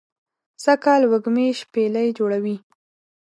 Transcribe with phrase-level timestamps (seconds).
[0.63, 2.55] سږ کال وږمې شپیلۍ جوړوی